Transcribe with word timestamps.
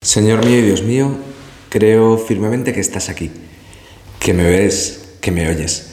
Señor 0.00 0.44
mío 0.44 0.58
y 0.58 0.62
Dios 0.62 0.82
mío, 0.82 1.16
creo 1.68 2.18
firmemente 2.18 2.72
que 2.72 2.80
estás 2.80 3.08
aquí, 3.08 3.30
que 4.20 4.32
me 4.34 4.44
ves, 4.44 5.16
que 5.20 5.30
me 5.30 5.48
oyes. 5.48 5.92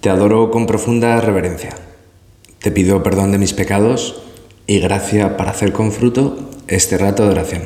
Te 0.00 0.10
adoro 0.10 0.50
con 0.50 0.66
profunda 0.66 1.20
reverencia. 1.20 1.70
Te 2.60 2.70
pido 2.70 3.02
perdón 3.02 3.32
de 3.32 3.38
mis 3.38 3.52
pecados 3.52 4.22
y 4.66 4.80
gracia 4.80 5.36
para 5.36 5.52
hacer 5.52 5.72
con 5.72 5.92
fruto 5.92 6.50
este 6.66 6.98
rato 6.98 7.24
de 7.24 7.30
oración. 7.30 7.62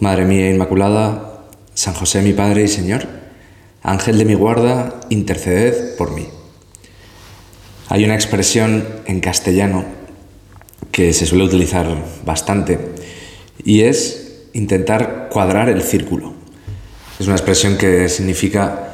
Madre 0.00 0.24
mía 0.24 0.50
Inmaculada, 0.50 1.44
San 1.74 1.94
José 1.94 2.22
mi 2.22 2.32
Padre 2.32 2.64
y 2.64 2.68
Señor, 2.68 3.06
Ángel 3.82 4.18
de 4.18 4.24
mi 4.24 4.34
guarda, 4.34 5.00
interceded 5.10 5.96
por 5.96 6.12
mí. 6.12 6.26
Hay 7.88 8.04
una 8.04 8.14
expresión 8.14 8.84
en 9.06 9.20
castellano 9.20 9.84
que 10.90 11.12
se 11.12 11.26
suele 11.26 11.44
utilizar 11.44 11.86
bastante 12.24 12.78
y 13.64 13.82
es 13.82 14.27
intentar 14.58 15.28
cuadrar 15.30 15.68
el 15.68 15.82
círculo. 15.82 16.34
Es 17.18 17.26
una 17.26 17.36
expresión 17.36 17.76
que 17.78 18.08
significa, 18.08 18.92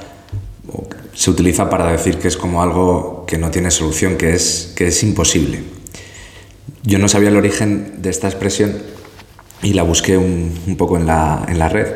se 1.15 1.31
utiliza 1.31 1.69
para 1.69 1.91
decir 1.91 2.19
que 2.19 2.29
es 2.29 2.37
como 2.37 2.63
algo 2.63 3.25
que 3.27 3.39
no 3.39 3.51
tiene 3.51 3.71
solución, 3.71 4.17
que 4.17 4.35
es, 4.35 4.73
que 4.77 4.89
es 4.89 5.03
imposible. 5.03 5.63
Yo 6.83 6.99
no 6.99 7.09
sabía 7.09 7.31
el 7.31 7.37
origen 7.37 8.03
de 8.03 8.11
esta 8.11 8.29
expresión 8.29 8.77
y 9.63 9.73
la 9.73 9.83
busqué 9.83 10.19
un, 10.19 10.77
poco 10.77 10.99
en 10.99 11.07
la, 11.07 11.45
en 11.49 11.59
la, 11.59 11.69
red. 11.69 11.89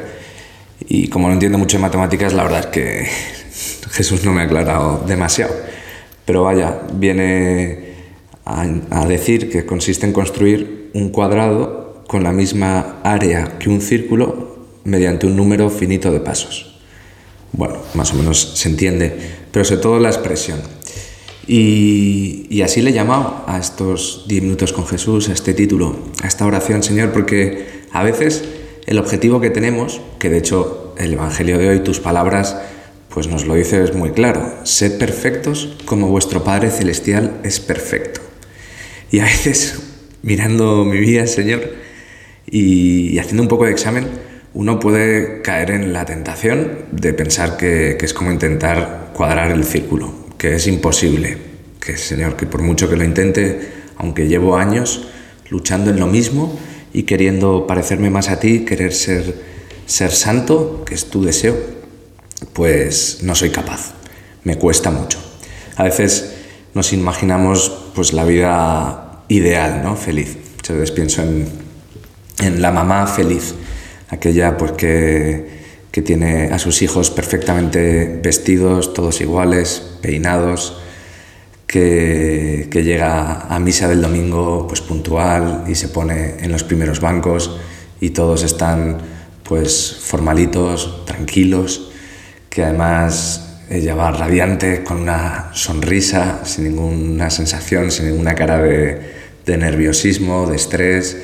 Y 0.80 1.08
como 1.08 1.28
no 1.28 1.34
entiendo 1.34 1.58
mucho 1.58 1.77
de 1.77 1.82
matemáticas, 1.82 2.32
la 2.32 2.44
verdad 2.44 2.60
es 2.60 2.66
que 2.66 3.06
Jesús 3.91 4.25
no 4.25 4.32
me 4.32 4.42
ha 4.42 4.44
aclarado 4.44 5.05
demasiado. 5.06 5.55
Pero 6.25 6.44
vaya, 6.44 6.80
viene 6.94 7.94
a, 8.44 8.66
a 8.91 9.06
decir 9.06 9.50
que 9.50 9.66
consiste 9.66 10.06
en 10.06 10.12
construir 10.12 10.91
un 10.94 11.10
cuadrado 11.10 11.77
con 12.08 12.24
la 12.24 12.32
misma 12.32 13.00
área 13.04 13.58
que 13.58 13.68
un 13.68 13.82
círculo 13.82 14.56
mediante 14.84 15.26
un 15.26 15.36
número 15.36 15.68
finito 15.68 16.10
de 16.10 16.20
pasos. 16.20 16.80
Bueno, 17.52 17.76
más 17.92 18.12
o 18.12 18.16
menos 18.16 18.54
se 18.54 18.68
entiende, 18.70 19.14
pero 19.52 19.64
sobre 19.64 19.82
todo 19.82 20.00
la 20.00 20.08
expresión. 20.08 20.58
Y, 21.46 22.62
así 22.62 22.80
le 22.80 22.90
he 22.90 22.92
llamado 22.94 23.44
a 23.46 23.58
estos 23.58 24.24
10 24.26 24.42
minutos 24.42 24.72
con 24.72 24.86
Jesús, 24.86 25.28
a 25.28 25.32
este 25.32 25.52
título, 25.52 25.96
a 26.22 26.26
esta 26.26 26.46
oración, 26.46 26.82
Señor, 26.82 27.12
porque 27.12 27.66
a 27.92 28.02
veces 28.02 28.42
el 28.86 28.98
objetivo 28.98 29.40
que 29.40 29.50
tenemos, 29.50 30.00
que 30.18 30.30
de 30.30 30.38
hecho 30.38 30.94
el 30.96 31.12
Evangelio 31.12 31.58
de 31.58 31.68
hoy, 31.68 31.80
tus 31.80 32.00
palabras, 32.00 32.56
pues 33.10 33.28
nos 33.28 33.46
lo 33.46 33.54
dices 33.54 33.94
muy 33.94 34.12
claro, 34.12 34.50
sed 34.64 34.98
perfectos 34.98 35.76
como 35.84 36.08
vuestro 36.08 36.42
Padre 36.42 36.70
Celestial 36.70 37.40
es 37.44 37.60
perfecto. 37.60 38.22
Y 39.10 39.20
a 39.20 39.24
veces, 39.24 39.78
mirando 40.22 40.84
mi 40.84 40.98
vida, 40.98 41.26
Señor, 41.26 41.88
y, 42.50 43.18
haciendo 43.18 43.42
un 43.42 43.48
poco 43.48 43.64
de 43.64 43.72
examen, 43.72 44.06
uno 44.54 44.80
puede 44.80 45.42
caer 45.42 45.70
en 45.70 45.92
la 45.92 46.04
tentación 46.04 46.86
de 46.91 47.12
pensar 47.12 47.56
que, 47.56 47.98
es 48.00 48.14
como 48.14 48.32
intentar 48.32 49.10
cuadrar 49.12 49.50
el 49.50 49.64
círculo, 49.64 50.12
que 50.38 50.54
es 50.54 50.66
imposible, 50.66 51.36
que 51.81 51.97
Señor, 51.97 52.36
que 52.36 52.47
por 52.47 52.62
mucho 52.62 52.88
que 52.88 52.97
lo 52.97 53.04
intente, 53.04 53.69
aunque 53.97 54.28
llevo 54.28 54.56
años 54.56 55.09
luchando 55.50 55.91
en 55.91 56.00
lo 56.00 56.06
mismo 56.06 56.59
y 56.92 57.03
queriendo 57.03 57.66
parecerme 57.66 58.10
más 58.10 58.31
a 58.31 58.41
ti, 58.41 58.65
querer 58.65 58.92
ser, 58.92 59.34
ser 59.86 60.10
santo, 60.10 60.84
que 60.86 60.94
es 60.94 61.06
tu 61.06 61.22
deseo, 61.22 61.56
pues 62.53 63.20
no 63.22 63.34
soy 63.34 63.50
capaz, 63.50 63.94
me 64.44 64.56
cuesta 64.56 64.91
mucho. 64.91 65.19
A 65.76 65.84
veces 65.84 66.34
nos 66.75 66.92
imaginamos 66.92 67.91
pues 67.94 68.12
la 68.12 68.25
vida 68.25 69.25
ideal, 69.28 69.82
¿no? 69.82 69.97
Feliz. 69.97 70.36
Muchas 70.56 70.76
veces 70.76 70.91
pienso 70.92 71.22
en 71.22 71.67
en 72.41 72.62
la 72.62 72.71
mamá 72.71 73.06
feliz, 73.06 73.54
aquella 74.09 74.56
pues 74.56 74.72
que, 74.72 75.59
tiene 75.99 76.44
a 76.53 76.60
sus 76.60 76.82
hijos 76.82 77.10
perfectamente 77.10 78.21
vestidos, 78.22 78.94
todos 78.94 79.21
iguales, 79.21 79.82
peinados, 80.00 80.81
que, 81.66 82.69
llega 82.72 83.53
a 83.53 83.59
misa 83.59 83.88
del 83.88 84.00
domingo 84.00 84.69
pues 84.69 84.81
puntual 84.81 85.65
y 85.66 85.75
se 85.75 85.88
pone 85.88 86.37
en 86.38 86.53
los 86.53 86.62
primeros 86.62 87.00
bancos 87.00 87.59
y 88.00 88.10
todos 88.10 88.44
están 88.44 88.98
pues 89.43 89.98
formalitos, 90.00 91.04
tranquilos, 91.04 91.91
que 92.48 92.62
además 92.62 93.65
ella 93.69 93.97
va 93.97 94.12
radiante, 94.12 94.84
con 94.84 94.98
una 94.98 95.50
sonrisa, 95.53 96.43
sin 96.44 96.62
ninguna 96.62 97.28
sensación, 97.28 97.91
sin 97.91 98.06
ninguna 98.06 98.37
cara 98.37 98.62
de, 98.62 99.00
de 99.44 99.56
nerviosismo, 99.56 100.47
de 100.47 100.54
estrés, 100.54 101.16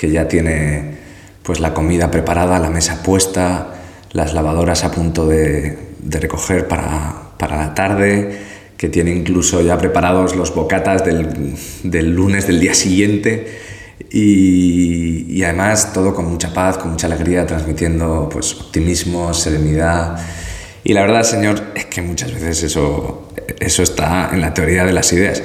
que 0.00 0.10
ya 0.10 0.26
tiene 0.26 0.94
pues 1.42 1.60
la 1.60 1.74
comida 1.74 2.10
preparada, 2.10 2.58
la 2.58 2.70
mesa 2.70 3.02
puesta, 3.02 3.74
las 4.12 4.32
lavadoras 4.32 4.82
a 4.82 4.90
punto 4.90 5.26
de, 5.26 5.76
recoger 6.08 6.66
para, 6.66 7.34
la 7.38 7.74
tarde, 7.74 8.38
que 8.78 8.88
tiene 8.88 9.10
incluso 9.10 9.60
ya 9.60 9.76
preparados 9.76 10.36
los 10.36 10.54
bocatas 10.54 11.04
del, 11.04 12.14
lunes 12.14 12.46
del 12.46 12.60
día 12.60 12.72
siguiente 12.72 13.58
y, 14.10 15.42
además 15.42 15.92
todo 15.92 16.14
con 16.14 16.30
mucha 16.30 16.54
paz, 16.54 16.78
con 16.78 16.92
mucha 16.92 17.06
alegría, 17.06 17.44
transmitiendo 17.44 18.26
pues 18.32 18.54
optimismo, 18.54 19.34
serenidad. 19.34 20.18
Y 20.82 20.94
la 20.94 21.02
verdad, 21.02 21.24
Señor, 21.24 21.62
es 21.74 21.84
que 21.84 22.00
muchas 22.00 22.32
veces 22.32 22.62
eso, 22.62 23.28
eso 23.58 23.82
está 23.82 24.30
en 24.32 24.40
la 24.40 24.54
teoría 24.54 24.86
de 24.86 24.94
las 24.94 25.12
ideas. 25.12 25.42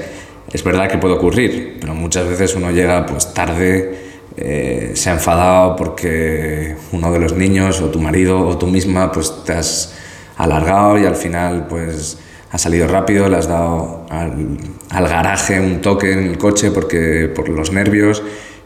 Es 0.53 0.63
verdad 0.63 0.89
que 0.89 0.97
puede 0.97 1.16
ocurrir, 1.16 1.75
pero 1.81 1.93
muchas 1.93 2.25
veces 2.29 2.55
uno 2.55 2.72
llega 2.72 3.05
pues 3.05 3.33
tarde, 3.33 4.04
eh, 4.38 4.91
se 4.96 5.09
ha 5.09 5.13
enfadado 5.13 5.75
porque 5.75 6.75
uno 6.91 7.12
de 7.12 7.19
los 7.19 7.34
niños 7.34 7.81
o 7.81 7.90
tu 7.90 8.00
marido 8.00 8.40
o 8.40 8.57
tú 8.57 8.68
misma 8.68 9.12
pues 9.12 9.44
te 9.46 9.53
has 9.53 9.94
alargado 10.38 10.97
y 10.97 11.06
al 11.06 11.16
final 11.16 11.68
pues 11.68 12.18
ha 12.51 12.57
salido 12.57 12.88
rápido, 12.88 13.29
le 13.29 13.38
has 13.38 13.47
dado 13.47 14.06
al, 14.09 14.57
garaje 14.90 15.59
un 15.59 15.81
toque 15.81 16.12
en 16.13 16.19
el 16.19 16.38
coche 16.38 16.72
porque 16.72 17.29
por 17.34 17.50
los 17.50 17.72
nervios 17.72 18.23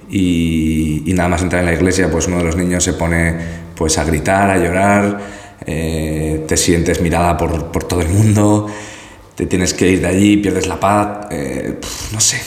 y, 0.09 1.03
nada 1.16 1.30
más 1.30 1.41
entrar 1.41 1.62
en 1.62 1.68
la 1.68 1.74
iglesia 1.74 2.09
pues 2.09 2.28
uno 2.28 2.38
de 2.38 2.44
los 2.44 2.56
niños 2.56 2.84
se 2.84 2.94
pone 2.94 3.36
pues 3.75 3.97
a 3.97 4.03
gritar, 4.03 4.50
a 4.50 4.57
llorar, 4.57 5.19
eh, 5.66 6.46
te 6.47 6.57
sientes 6.57 7.01
mirada 7.01 7.38
por, 7.38 7.72
por 7.72 7.84
todo 7.84 8.01
el 8.01 8.09
mundo 8.09 8.68
te 9.40 9.46
tienes 9.46 9.74
que 9.74 9.88
ir 9.88 10.01
de 10.01 10.07
allí, 10.07 10.36
pierdes 10.36 10.68
la 10.68 10.78
paz, 10.78 11.28
eh, 11.31 11.80
no 12.12 12.19
sé, 12.19 12.41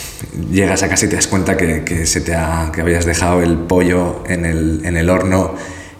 llegas 0.51 0.83
a 0.83 0.89
casa 0.89 1.05
y 1.05 1.09
te 1.09 1.15
das 1.15 1.27
cuenta 1.27 1.57
que, 1.57 2.05
se 2.05 2.21
te 2.21 2.35
ha, 2.35 2.71
que 2.73 2.81
habías 2.81 3.05
dejado 3.05 3.41
el 3.41 3.57
pollo 3.57 4.23
en 4.27 4.45
el, 4.45 4.85
en 4.85 4.97
el 4.97 5.09
horno 5.09 5.55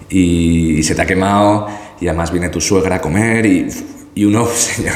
y, 0.09 0.81
se 0.84 0.95
te 0.95 1.01
ha 1.01 1.06
quemado 1.06 1.67
y 2.00 2.07
además 2.07 2.31
viene 2.31 2.50
tu 2.50 2.61
suegra 2.61 2.97
a 2.97 3.01
comer 3.01 3.45
y, 3.45 3.67
y 4.16 4.25
uno, 4.25 4.47
señor, 4.56 4.95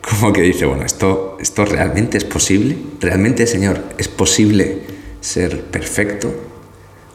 como 0.00 0.32
que 0.32 0.42
dice, 0.42 0.66
bueno, 0.66 0.84
¿esto, 0.84 1.38
¿esto 1.40 1.64
realmente 1.64 2.18
es 2.18 2.24
posible? 2.24 2.76
¿Realmente, 3.00 3.46
señor, 3.46 3.82
es 3.98 4.08
posible 4.08 4.82
ser 5.20 5.62
perfecto? 5.64 6.32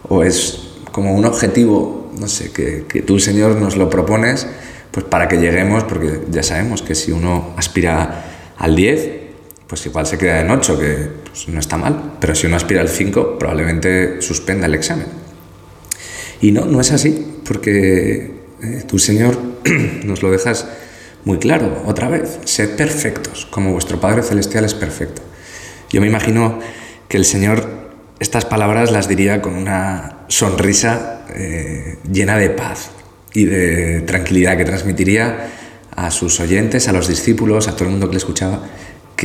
¿O 0.07 0.23
es 0.23 0.59
como 0.91 1.13
un 1.13 1.25
objetivo, 1.25 2.11
no 2.17 2.27
sé, 2.27 2.51
que, 2.51 2.85
que 2.87 3.01
tú, 3.01 3.19
señor, 3.19 3.55
nos 3.55 3.75
lo 3.75 3.89
propones? 3.89 4.47
pues 4.91 5.05
para 5.05 5.27
que 5.27 5.37
lleguemos, 5.37 5.83
porque 5.83 6.21
ya 6.29 6.43
sabemos 6.43 6.81
que 6.81 6.95
si 6.95 7.11
uno 7.11 7.53
aspira 7.57 8.25
al 8.57 8.75
10, 8.75 9.09
pues 9.69 9.85
igual 9.85 10.05
se 10.05 10.17
queda 10.17 10.41
en 10.41 10.49
8, 10.49 10.79
que 10.79 11.09
pues, 11.23 11.47
no 11.47 11.59
está 11.59 11.77
mal, 11.77 12.15
pero 12.19 12.35
si 12.35 12.47
uno 12.47 12.57
aspira 12.57 12.81
al 12.81 12.89
5, 12.89 13.37
probablemente 13.37 14.21
suspenda 14.21 14.65
el 14.65 14.73
examen. 14.73 15.05
Y 16.41 16.51
no, 16.51 16.65
no 16.65 16.81
es 16.81 16.91
así, 16.91 17.41
porque 17.47 18.33
eh, 18.61 18.83
tú, 18.87 18.99
Señor, 18.99 19.37
nos 20.03 20.23
lo 20.23 20.31
dejas 20.31 20.67
muy 21.23 21.37
claro, 21.37 21.83
otra 21.85 22.09
vez, 22.09 22.39
sed 22.45 22.75
perfectos, 22.75 23.45
como 23.45 23.71
vuestro 23.71 24.01
Padre 24.01 24.23
Celestial 24.23 24.65
es 24.65 24.73
perfecto. 24.73 25.21
Yo 25.91 26.01
me 26.01 26.07
imagino 26.07 26.59
que 27.07 27.17
el 27.17 27.25
Señor 27.25 27.79
estas 28.19 28.43
palabras 28.43 28.91
las 28.91 29.07
diría 29.07 29.41
con 29.41 29.53
una 29.53 30.25
sonrisa 30.27 31.25
eh, 31.33 31.97
llena 32.11 32.37
de 32.37 32.49
paz, 32.49 32.91
y 33.33 33.45
de 33.45 34.01
tranquilidad 34.01 34.57
que 34.57 34.65
transmitiría 34.65 35.49
a 35.95 36.11
sus 36.11 36.39
oyentes, 36.39 36.87
a 36.87 36.93
los 36.93 37.07
discípulos, 37.07 37.67
a 37.67 37.73
todo 37.73 37.85
el 37.85 37.91
mundo 37.91 38.07
que 38.07 38.13
le 38.13 38.17
escuchaba, 38.17 38.61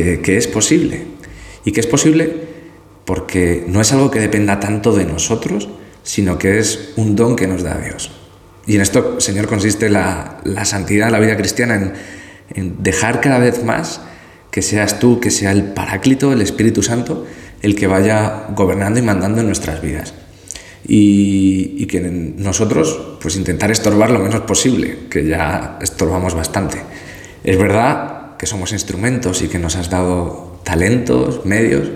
que, 0.03 0.37
es 0.37 0.47
posible. 0.49 1.03
Y 1.65 1.73
que 1.73 1.81
es 1.81 1.87
posible 1.87 2.33
porque 3.05 3.65
no 3.67 3.81
es 3.81 3.93
algo 3.93 4.11
que 4.11 4.19
dependa 4.19 4.61
tanto 4.61 4.93
de 4.93 5.05
nosotros 5.05 5.69
sino 6.03 6.37
que 6.37 6.59
es 6.59 6.93
un 6.97 7.17
don 7.17 7.35
que 7.35 7.47
nos 7.47 7.63
da 7.63 7.79
Dios. 7.79 8.11
Y 8.67 8.77
en 8.77 8.83
esto, 8.83 9.21
Señor, 9.21 9.47
consiste 9.47 9.89
la, 9.89 10.39
la 10.45 10.67
santidad, 10.67 11.11
la 11.11 11.19
vida 11.19 11.35
cristiana, 11.35 11.77
en, 11.77 11.93
en 12.51 12.83
dejar 12.83 13.23
cada 13.23 13.39
vez 13.39 13.65
más 13.65 14.03
que 14.51 14.61
seas 14.61 14.99
tú, 14.99 15.19
que 15.19 15.31
sea 15.31 15.51
el 15.51 15.65
Paráclito, 15.65 16.31
el 16.31 16.43
Espíritu 16.43 16.83
Santo, 16.83 17.27
el 17.63 17.75
que 17.75 17.87
vaya 17.87 18.49
gobernando 18.55 18.99
y 18.99 19.03
mandando 19.03 19.41
en 19.41 19.47
nuestras 19.47 19.81
vidas. 19.81 20.13
Y, 20.87 21.77
y, 21.79 21.87
que 21.87 22.01
nosotros, 22.01 23.17
pues 23.23 23.37
intentar 23.37 23.71
estorbar 23.71 24.11
lo 24.11 24.19
menos 24.19 24.43
posible, 24.43 24.99
que 25.09 25.27
ya 25.27 25.79
estorbamos 25.81 26.35
bastante. 26.35 26.83
Es 27.43 27.57
verdad 27.57 28.14
que 28.39 28.47
somos 28.47 28.73
instrumentos 28.73 29.43
y 29.43 29.49
que 29.49 29.59
nos 29.59 29.77
has 29.77 29.91
dado 29.91 30.61
talentos, 30.65 31.45
medios, 31.45 31.89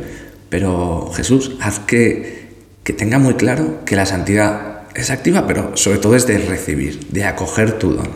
pero 0.49 1.11
Jesús, 1.15 1.57
haz 1.61 1.81
que, 1.81 2.49
que 2.85 2.93
tenga 2.93 3.19
muy 3.19 3.35
claro 3.35 3.85
que 3.85 3.97
la 3.97 4.07
santidad 4.07 4.83
es 4.95 5.11
activa, 5.11 5.47
pero 5.47 5.77
sobre 5.77 5.99
todo 5.99 6.17
es 6.17 6.27
de 6.27 6.39
recibir, 6.39 7.09
de 7.11 7.25
acoger 7.25 7.79
tu 7.79 7.93
don. 7.93 8.11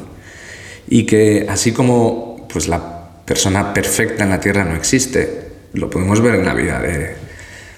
Y 0.89 1.05
que 1.07 1.47
así 1.49 1.73
como 1.73 2.47
pues 2.53 2.69
la 2.69 3.03
persona 3.25 3.73
perfecta 3.73 4.25
en 4.25 4.31
la 4.31 4.41
tierra 4.41 4.65
no 4.65 4.75
existe. 4.75 5.53
Lo 5.73 5.89
podemos 5.89 6.21
ver 6.21 6.35
en 6.35 6.45
la 6.45 6.55
vida 6.55 6.81
de, 6.81 7.15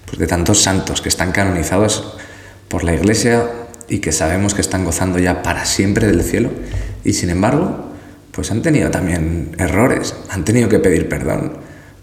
pues 0.07 0.19
de 0.19 0.27
tantos 0.27 0.61
santos 0.61 1.01
que 1.01 1.09
están 1.09 1.33
canonizados 1.33 2.17
por 2.69 2.83
la 2.83 2.95
Iglesia 2.95 3.47
y 3.89 3.99
que 3.99 4.13
sabemos 4.13 4.55
que 4.55 4.61
están 4.61 4.85
gozando 4.85 5.19
ya 5.19 5.43
para 5.43 5.65
siempre 5.65 6.07
del 6.07 6.23
cielo. 6.23 6.51
Y 7.05 7.13
sin 7.13 7.31
embargo, 7.31 7.94
pues 8.35 8.51
han 8.51 8.63
tenido 8.63 8.91
también 8.91 9.55
errores, 9.59 10.15
han 10.29 10.45
tenido 10.45 10.69
que 10.69 10.81
pedir 10.81 11.09
perdón, 11.09 11.53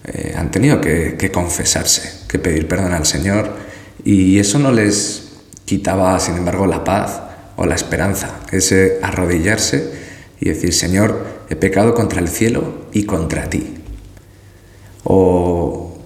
eh, 0.05 0.33
han 0.37 0.49
tenido 0.49 0.79
que, 0.79 1.15
que 1.17 1.29
confesarse, 1.29 2.25
que 2.27 2.39
pedir 2.39 2.67
perdón 2.67 2.93
al 2.93 3.05
Señor. 3.05 3.51
Y 4.03 4.39
eso 4.39 4.57
no 4.57 4.71
les 4.71 5.33
quitaba, 5.65 6.19
sin 6.19 6.37
embargo, 6.37 6.65
la 6.65 6.83
paz 6.83 7.21
o 7.57 7.65
la 7.65 7.75
esperanza, 7.75 8.39
ese 8.51 8.99
arrodillarse 9.01 9.91
y 10.39 10.49
decir, 10.49 10.73
Señor, 10.73 11.25
he 11.49 11.55
pecado 11.55 11.93
contra 11.93 12.19
el 12.19 12.29
cielo 12.29 12.85
y 12.93 13.03
contra 13.03 13.49
ti. 13.49 13.75
O, 15.03 15.97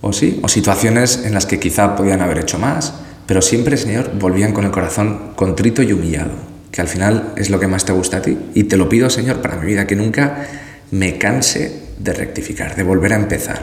o 0.00 0.12
sí, 0.12 0.40
o 0.42 0.48
situaciones 0.48 1.22
en 1.24 1.34
las 1.34 1.46
que 1.46 1.58
quizá 1.58 1.96
podían 1.96 2.22
haber 2.22 2.38
hecho 2.38 2.58
más, 2.58 2.94
pero 3.26 3.42
siempre, 3.42 3.76
Señor, 3.76 4.12
volvían 4.18 4.52
con 4.52 4.64
el 4.64 4.70
corazón 4.70 5.32
contrito 5.34 5.82
y 5.82 5.92
humillado, 5.92 6.30
que 6.76 6.82
al 6.82 6.88
final 6.88 7.32
es 7.36 7.48
lo 7.48 7.58
que 7.58 7.68
más 7.68 7.86
te 7.86 7.92
gusta 7.92 8.18
a 8.18 8.20
ti. 8.20 8.36
Y 8.52 8.64
te 8.64 8.76
lo 8.76 8.86
pido, 8.86 9.08
Señor, 9.08 9.40
para 9.40 9.56
mi 9.56 9.64
vida, 9.64 9.86
que 9.86 9.96
nunca 9.96 10.46
me 10.90 11.16
canse 11.16 11.72
de 11.98 12.12
rectificar, 12.12 12.76
de 12.76 12.82
volver 12.82 13.14
a 13.14 13.16
empezar, 13.16 13.62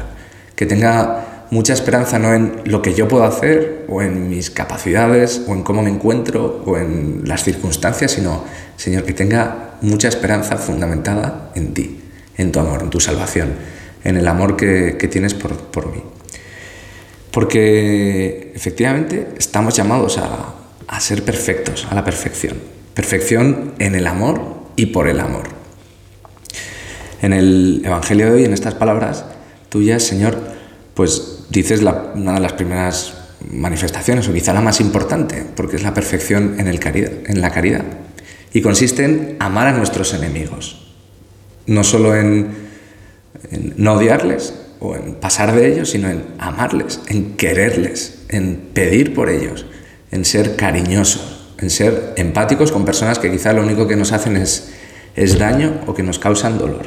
que 0.55 0.65
tenga 0.65 1.45
mucha 1.51 1.73
esperanza 1.73 2.17
no 2.17 2.33
en 2.33 2.61
lo 2.65 2.81
que 2.81 2.95
yo 2.95 3.07
puedo 3.07 3.23
hacer 3.23 3.85
o 3.87 4.01
en 4.01 4.29
mis 4.29 4.49
capacidades 4.49 5.43
o 5.47 5.53
en 5.53 5.61
cómo 5.61 5.83
me 5.83 5.91
encuentro 5.91 6.63
o 6.65 6.75
en 6.79 7.21
las 7.25 7.43
circunstancias, 7.43 8.13
sino, 8.13 8.45
Señor, 8.77 9.03
que 9.03 9.13
tenga 9.13 9.75
mucha 9.81 10.07
esperanza 10.07 10.57
fundamentada 10.57 11.51
en 11.53 11.75
ti, 11.75 11.99
en 12.35 12.51
tu 12.51 12.61
amor, 12.61 12.81
en 12.81 12.89
tu 12.89 12.99
salvación, 12.99 13.49
en 14.03 14.17
el 14.17 14.27
amor 14.27 14.57
que, 14.57 14.93
tienes 15.11 15.35
por, 15.35 15.55
por, 15.55 15.91
mí. 15.91 16.01
Porque 17.29 18.53
efectivamente 18.55 19.27
estamos 19.37 19.75
llamados 19.75 20.17
a, 20.17 20.55
a 20.87 20.99
ser 20.99 21.21
perfectos, 21.21 21.85
a 21.91 21.93
la 21.93 22.03
perfección. 22.03 22.72
Perfección 22.93 23.73
en 23.79 23.95
el 23.95 24.05
amor 24.07 24.41
y 24.75 24.87
por 24.87 25.07
el 25.07 25.19
amor. 25.19 25.43
En 27.21 27.33
el 27.33 27.81
Evangelio 27.85 28.27
de 28.27 28.31
hoy, 28.33 28.45
en 28.45 28.53
estas 28.53 28.75
palabras 28.75 29.25
tuyas, 29.69 30.03
Señor, 30.03 30.37
pues 30.93 31.45
dices 31.49 31.81
una 31.81 32.33
de 32.33 32.39
las 32.39 32.53
primeras 32.53 33.13
manifestaciones, 33.49 34.27
o 34.27 34.33
quizá 34.33 34.53
la 34.53 34.61
más 34.61 34.79
importante, 34.79 35.43
porque 35.55 35.77
es 35.77 35.83
la 35.83 35.93
perfección 35.93 36.55
en, 36.59 36.67
el 36.67 36.79
caridad, 36.79 37.11
en 37.25 37.41
la 37.41 37.51
caridad. 37.51 37.83
Y 38.53 38.61
consiste 38.61 39.05
en 39.05 39.37
amar 39.39 39.67
a 39.67 39.71
nuestros 39.71 40.13
enemigos. 40.13 40.93
No 41.65 41.83
solo 41.83 42.15
en, 42.15 42.49
en 43.51 43.73
no 43.77 43.93
odiarles 43.93 44.53
o 44.79 44.95
en 44.95 45.15
pasar 45.15 45.55
de 45.55 45.73
ellos, 45.73 45.89
sino 45.89 46.09
en 46.09 46.23
amarles, 46.37 46.99
en 47.07 47.35
quererles, 47.35 48.25
en 48.29 48.57
pedir 48.73 49.13
por 49.13 49.29
ellos, 49.29 49.65
en 50.11 50.25
ser 50.25 50.55
cariñosos, 50.55 51.42
en 51.63 51.69
ser 51.69 52.13
empáticos 52.17 52.73
con 52.73 52.83
personas 52.83 53.19
que 53.19 53.31
quizá 53.31 53.53
lo 53.53 53.61
único 53.61 53.87
que 53.87 53.95
nos 53.95 54.11
hacen 54.11 54.35
es, 54.35 54.71
es 55.15 55.39
daño 55.39 55.79
o 55.87 55.93
que 55.93 56.03
nos 56.03 56.19
causan 56.19 56.57
dolor. 56.57 56.83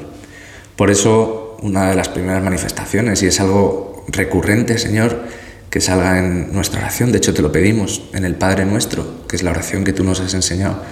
Por 0.76 0.90
eso 0.90 1.56
una 1.62 1.88
de 1.88 1.96
las 1.96 2.11
primeras 2.11 2.44
manifestaciones, 2.44 3.23
y 3.23 3.26
es 3.26 3.40
algo 3.40 4.05
recurrente, 4.08 4.76
Señor, 4.76 5.25
que 5.70 5.81
salga 5.81 6.19
en 6.19 6.52
nuestra 6.52 6.81
oración. 6.81 7.11
De 7.11 7.19
hecho, 7.19 7.32
te 7.32 7.40
lo 7.40 7.50
pedimos 7.50 8.02
en 8.12 8.26
el 8.26 8.34
Padre 8.34 8.67
nuestro, 8.67 9.26
que 9.26 9.37
es 9.37 9.43
la 9.43 9.50
oración 9.50 9.82
que 9.82 9.94
tú 9.94 10.05
nos 10.05 10.20
has 10.20 10.34
enseñado. 10.34 10.82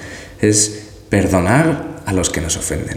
Es 0.41 0.87
perdonar 1.11 2.01
a 2.07 2.13
los 2.15 2.31
que 2.31 2.41
nos 2.41 2.57
ofenden. 2.57 2.97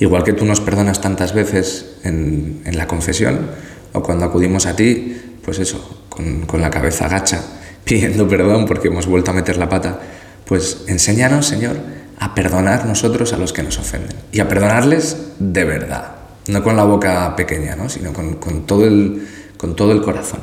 Igual 0.00 0.24
que 0.24 0.32
tú 0.32 0.44
nos 0.44 0.60
perdonas 0.60 1.00
tantas 1.00 1.32
veces 1.32 1.94
en, 2.02 2.62
en 2.64 2.76
la 2.76 2.88
confesión 2.88 3.50
o 3.92 4.02
cuando 4.02 4.24
acudimos 4.24 4.66
a 4.66 4.74
ti, 4.74 5.16
pues 5.44 5.60
eso, 5.60 6.04
con, 6.08 6.46
con 6.46 6.60
la 6.60 6.70
cabeza 6.70 7.06
agacha, 7.06 7.40
pidiendo 7.84 8.28
perdón 8.28 8.66
porque 8.66 8.88
hemos 8.88 9.06
vuelto 9.06 9.30
a 9.30 9.34
meter 9.34 9.56
la 9.56 9.68
pata, 9.68 10.00
pues 10.46 10.84
enséñanos, 10.86 11.46
Señor, 11.46 11.76
a 12.18 12.34
perdonar 12.34 12.86
nosotros 12.86 13.32
a 13.32 13.38
los 13.38 13.52
que 13.52 13.62
nos 13.62 13.78
ofenden 13.78 14.16
y 14.32 14.40
a 14.40 14.48
perdonarles 14.48 15.16
de 15.38 15.64
verdad 15.64 16.22
no 16.48 16.62
con 16.62 16.76
la 16.76 16.84
boca 16.84 17.34
pequeña, 17.36 17.76
¿no? 17.76 17.88
sino 17.88 18.12
con, 18.12 18.66
todo 18.66 18.86
el, 18.86 19.26
con 19.56 19.76
todo 19.76 19.92
el 19.92 20.02
corazón. 20.02 20.40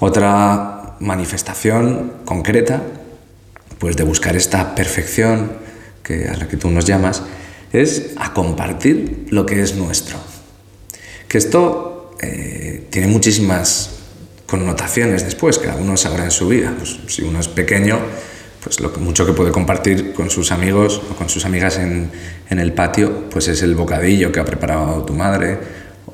Otra 0.00 0.96
manifestación 1.00 2.12
concreta 2.24 2.82
pues 3.78 3.96
de 3.96 4.04
buscar 4.04 4.36
esta 4.36 4.74
perfección 4.74 5.52
que, 6.02 6.28
a 6.28 6.36
la 6.36 6.48
que 6.48 6.56
tú 6.56 6.70
nos 6.70 6.84
llamas 6.84 7.22
es 7.72 8.12
a 8.16 8.32
compartir 8.32 9.26
lo 9.30 9.46
que 9.46 9.62
es 9.62 9.76
nuestro. 9.76 10.18
Que 11.28 11.38
esto 11.38 12.16
eh, 12.20 12.86
tiene 12.90 13.08
muchísimas 13.08 13.97
connotaciones 14.48 15.24
después, 15.24 15.58
cada 15.58 15.76
uno 15.76 15.96
sabrá 15.96 16.24
en 16.24 16.30
su 16.30 16.48
vida. 16.48 16.72
Pues, 16.76 16.98
si 17.06 17.22
uno 17.22 17.38
es 17.38 17.48
pequeño, 17.48 17.98
pues 18.64 18.80
lo 18.80 18.88
mucho 18.98 19.26
que 19.26 19.34
puede 19.34 19.52
compartir 19.52 20.14
con 20.14 20.30
sus 20.30 20.50
amigos 20.50 21.02
o 21.10 21.14
con 21.14 21.28
sus 21.28 21.44
amigas 21.44 21.78
en, 21.78 22.10
en, 22.48 22.58
el 22.58 22.72
patio, 22.72 23.28
pues 23.30 23.46
es 23.48 23.62
el 23.62 23.74
bocadillo 23.74 24.32
que 24.32 24.40
ha 24.40 24.44
preparado 24.46 25.04
tu 25.04 25.12
madre 25.12 25.58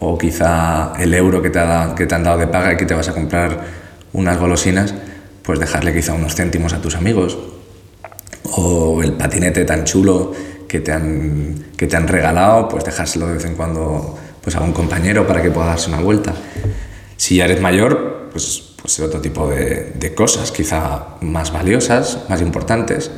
o 0.01 0.19
quizá 0.19 0.95
el 0.99 1.15
euro 1.15 1.41
que 1.41 1.51
te, 1.51 1.61
ha, 1.61 1.95
que 1.97 2.07
te 2.07 2.15
han 2.15 2.25
dado 2.25 2.39
de 2.39 2.49
paga 2.49 2.73
y 2.73 2.77
que 2.77 2.87
te 2.87 2.95
vas 2.95 3.09
a 3.09 3.15
comprar 3.15 3.65
unas 4.13 4.39
golosinas, 4.39 4.95
pues 5.43 5.61
dejarle 5.61 5.95
quizá 5.95 6.15
unos 6.15 6.35
céntimos 6.35 6.73
a 6.73 6.83
tus 6.83 6.97
amigos 6.97 7.39
o 8.51 9.01
el 9.01 9.13
patinete 9.13 9.65
tan 9.65 9.85
chulo 9.85 10.33
que 10.67 10.81
te 10.81 10.91
han, 10.91 11.67
que 11.77 11.87
te 11.87 11.97
han 11.97 12.09
regalado, 12.09 12.69
pues 12.69 12.85
dejárselo 12.85 13.29
de 13.29 13.35
vez 13.35 13.45
en 13.45 13.55
cuando 13.55 14.19
pues 14.43 14.57
a 14.57 14.61
un 14.61 14.73
compañero 14.73 15.25
para 15.25 15.41
que 15.41 15.53
pueda 15.53 15.69
darse 15.69 15.89
una 15.89 16.01
vuelta. 16.01 16.35
Si 17.17 17.37
ya 17.37 17.45
eres 17.45 17.61
mayor, 17.61 18.24
pues 18.35 18.75
pues, 18.83 18.99
otro 18.99 19.21
tipo 19.21 19.49
de, 19.49 19.93
de, 19.95 20.13
cosas, 20.13 20.51
quizá 20.51 21.17
más 21.21 21.53
valiosas, 21.53 22.19
más 22.29 22.43
importantes, 22.43 23.11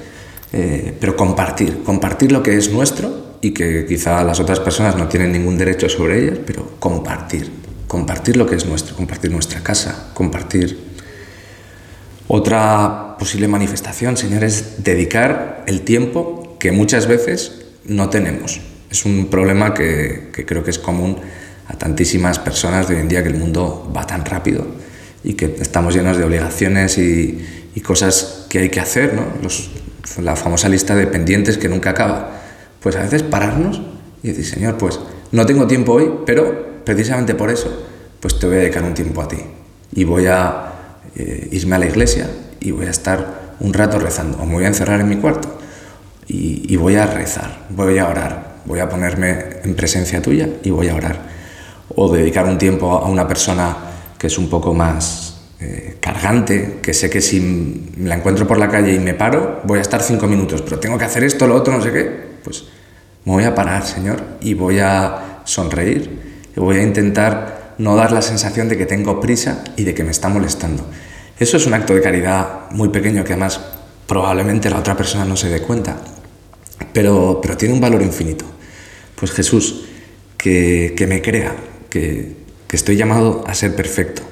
eh, 0.52 0.94
pero 1.00 1.16
compartir, 1.16 1.82
compartir 1.84 2.32
lo 2.32 2.42
que 2.42 2.56
es 2.56 2.70
nuestro 2.70 3.38
y 3.40 3.52
que 3.52 3.86
quizá 3.86 4.22
las 4.22 4.38
otras 4.38 4.60
personas 4.60 4.94
no 4.96 5.08
tienen 5.08 5.32
ningún 5.32 5.56
derecho 5.56 5.88
sobre 5.88 6.22
ellas, 6.22 6.38
pero 6.44 6.76
compartir, 6.78 7.50
compartir 7.88 8.36
lo 8.36 8.46
que 8.46 8.56
es 8.56 8.66
nuestro, 8.66 8.94
compartir 8.94 9.30
nuestra 9.32 9.62
casa, 9.62 10.10
compartir. 10.12 10.78
Otra 12.28 13.16
posible 13.18 13.48
manifestación, 13.48 14.18
Señor, 14.18 14.44
es 14.44 14.84
dedicar 14.84 15.64
el 15.66 15.80
tiempo 15.80 16.58
que 16.60 16.72
muchas 16.72 17.06
veces 17.06 17.64
no 17.86 18.10
tenemos. 18.10 18.60
Es 18.90 19.06
un 19.06 19.28
problema 19.30 19.72
que, 19.72 20.28
que 20.34 20.44
creo 20.44 20.62
que 20.62 20.72
es 20.72 20.78
común 20.78 21.16
a 21.68 21.78
tantísimas 21.78 22.38
personas 22.38 22.86
de 22.86 22.96
hoy 22.96 23.00
en 23.00 23.08
día 23.08 23.22
que 23.22 23.30
el 23.30 23.36
mundo 23.36 23.90
va 23.96 24.06
tan 24.06 24.24
rápido 24.24 24.66
y 25.26 25.34
que 25.34 25.56
estamos 25.60 25.92
llenos 25.92 26.16
de 26.16 26.22
obligaciones 26.22 26.98
y, 26.98 27.44
y 27.74 27.80
cosas 27.80 28.46
que 28.48 28.60
hay 28.60 28.68
que 28.70 28.78
hacer, 28.78 29.12
¿no? 29.12 29.24
Los, 29.42 29.70
la 30.22 30.36
famosa 30.36 30.68
lista 30.68 30.94
de 30.94 31.08
pendientes 31.08 31.58
que 31.58 31.68
nunca 31.68 31.90
acaba. 31.90 32.42
Pues 32.80 32.94
a 32.94 33.02
veces 33.02 33.24
pararnos 33.24 33.82
y 34.22 34.28
decir, 34.28 34.46
Señor, 34.46 34.78
pues 34.78 35.00
no 35.32 35.44
tengo 35.44 35.66
tiempo 35.66 35.94
hoy, 35.94 36.10
pero 36.24 36.84
precisamente 36.84 37.34
por 37.34 37.50
eso, 37.50 37.86
pues 38.20 38.38
te 38.38 38.46
voy 38.46 38.54
a 38.54 38.58
dedicar 38.60 38.84
un 38.84 38.94
tiempo 38.94 39.20
a 39.20 39.26
ti. 39.26 39.38
Y 39.92 40.04
voy 40.04 40.26
a 40.28 40.72
eh, 41.16 41.48
irme 41.50 41.74
a 41.74 41.80
la 41.80 41.86
iglesia 41.86 42.30
y 42.60 42.70
voy 42.70 42.86
a 42.86 42.90
estar 42.90 43.56
un 43.58 43.74
rato 43.74 43.98
rezando. 43.98 44.38
O 44.38 44.46
me 44.46 44.54
voy 44.54 44.64
a 44.64 44.68
encerrar 44.68 45.00
en 45.00 45.08
mi 45.08 45.16
cuarto 45.16 45.58
y, 46.28 46.72
y 46.72 46.76
voy 46.76 46.94
a 46.94 47.04
rezar, 47.04 47.66
voy 47.70 47.98
a 47.98 48.08
orar, 48.08 48.58
voy 48.64 48.78
a 48.78 48.88
ponerme 48.88 49.58
en 49.64 49.74
presencia 49.74 50.22
tuya 50.22 50.48
y 50.62 50.70
voy 50.70 50.88
a 50.88 50.94
orar. 50.94 51.18
O 51.96 52.12
dedicar 52.12 52.44
un 52.46 52.58
tiempo 52.58 52.92
a 52.92 53.08
una 53.08 53.26
persona 53.26 53.85
que 54.18 54.26
es 54.26 54.38
un 54.38 54.48
poco 54.48 54.74
más 54.74 55.36
eh, 55.58 55.96
cargante, 56.00 56.80
que 56.82 56.92
sé 56.92 57.08
que 57.08 57.22
si 57.22 57.90
la 57.98 58.16
encuentro 58.16 58.46
por 58.46 58.58
la 58.58 58.68
calle 58.68 58.92
y 58.92 58.98
me 58.98 59.14
paro, 59.14 59.62
voy 59.64 59.78
a 59.78 59.82
estar 59.82 60.02
cinco 60.02 60.26
minutos, 60.26 60.62
pero 60.62 60.78
tengo 60.78 60.98
que 60.98 61.04
hacer 61.06 61.24
esto, 61.24 61.46
lo 61.46 61.54
otro, 61.54 61.76
no 61.76 61.82
sé 61.82 61.92
qué, 61.92 62.10
pues 62.44 62.64
me 63.24 63.32
voy 63.32 63.44
a 63.44 63.54
parar, 63.54 63.86
Señor, 63.86 64.22
y 64.40 64.54
voy 64.54 64.80
a 64.80 65.40
sonreír, 65.44 66.50
y 66.54 66.60
voy 66.60 66.76
a 66.76 66.82
intentar 66.82 67.74
no 67.78 67.96
dar 67.96 68.12
la 68.12 68.22
sensación 68.22 68.68
de 68.68 68.76
que 68.76 68.86
tengo 68.86 69.20
prisa 69.20 69.64
y 69.76 69.84
de 69.84 69.94
que 69.94 70.04
me 70.04 70.10
está 70.10 70.28
molestando. 70.28 70.86
Eso 71.38 71.56
es 71.56 71.66
un 71.66 71.74
acto 71.74 71.94
de 71.94 72.02
caridad 72.02 72.70
muy 72.70 72.90
pequeño 72.90 73.24
que 73.24 73.32
además 73.32 73.60
probablemente 74.06 74.70
la 74.70 74.78
otra 74.78 74.96
persona 74.96 75.24
no 75.24 75.36
se 75.36 75.48
dé 75.48 75.60
cuenta, 75.60 75.96
pero, 76.92 77.40
pero 77.42 77.56
tiene 77.56 77.74
un 77.74 77.80
valor 77.80 78.02
infinito. 78.02 78.44
Pues 79.14 79.32
Jesús, 79.32 79.86
que, 80.36 80.94
que 80.96 81.06
me 81.06 81.22
crea, 81.22 81.56
que, 81.88 82.45
estoy 82.76 82.96
llamado 82.96 83.44
a 83.46 83.54
ser 83.54 83.74
perfecto, 83.74 84.22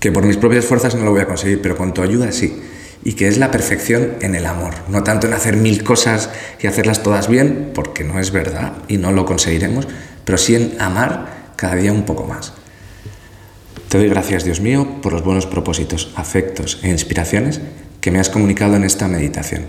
que 0.00 0.12
por 0.12 0.24
mis 0.24 0.36
propias 0.36 0.64
fuerzas 0.64 0.94
no 0.94 1.04
lo 1.04 1.10
voy 1.10 1.20
a 1.20 1.26
conseguir, 1.26 1.60
pero 1.60 1.76
con 1.76 1.92
tu 1.92 2.02
ayuda 2.02 2.32
sí, 2.32 2.62
y 3.04 3.12
que 3.12 3.28
es 3.28 3.36
la 3.36 3.50
perfección 3.50 4.14
en 4.20 4.34
el 4.34 4.46
amor, 4.46 4.74
no 4.88 5.02
tanto 5.02 5.26
en 5.26 5.34
hacer 5.34 5.56
mil 5.56 5.84
cosas 5.84 6.30
y 6.60 6.66
hacerlas 6.66 7.02
todas 7.02 7.28
bien, 7.28 7.72
porque 7.74 8.04
no 8.04 8.18
es 8.18 8.30
verdad 8.30 8.72
y 8.88 8.96
no 8.96 9.12
lo 9.12 9.26
conseguiremos, 9.26 9.86
pero 10.24 10.38
sí 10.38 10.54
en 10.54 10.80
amar 10.80 11.52
cada 11.56 11.74
día 11.76 11.92
un 11.92 12.04
poco 12.04 12.24
más. 12.24 12.54
Te 13.88 13.98
doy 13.98 14.08
gracias, 14.08 14.44
Dios 14.44 14.60
mío, 14.60 15.00
por 15.02 15.12
los 15.12 15.22
buenos 15.22 15.46
propósitos, 15.46 16.12
afectos 16.16 16.80
e 16.82 16.88
inspiraciones 16.88 17.60
que 18.00 18.10
me 18.10 18.18
has 18.18 18.30
comunicado 18.30 18.76
en 18.76 18.84
esta 18.84 19.06
meditación. 19.06 19.66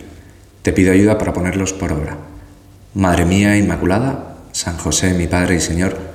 Te 0.61 0.73
pido 0.73 0.91
ayuda 0.91 1.17
para 1.17 1.33
ponerlos 1.33 1.73
por 1.73 1.91
obra. 1.91 2.17
Madre 2.93 3.25
mía 3.25 3.57
Inmaculada, 3.57 4.37
San 4.51 4.77
José, 4.77 5.13
mi 5.13 5.27
Padre 5.27 5.55
y 5.55 5.59
Señor, 5.59 6.14